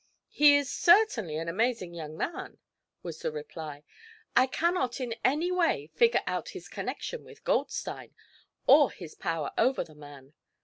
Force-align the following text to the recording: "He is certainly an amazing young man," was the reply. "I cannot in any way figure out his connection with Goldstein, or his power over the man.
"He 0.31 0.55
is 0.55 0.67
certainly 0.73 1.37
an 1.37 1.47
amazing 1.47 1.93
young 1.93 2.17
man," 2.17 2.57
was 3.03 3.19
the 3.19 3.31
reply. 3.31 3.83
"I 4.35 4.47
cannot 4.47 4.99
in 4.99 5.13
any 5.23 5.51
way 5.51 5.91
figure 5.93 6.23
out 6.25 6.49
his 6.57 6.67
connection 6.67 7.23
with 7.23 7.43
Goldstein, 7.43 8.15
or 8.65 8.89
his 8.89 9.13
power 9.13 9.51
over 9.59 9.83
the 9.83 9.93
man. 9.93 10.33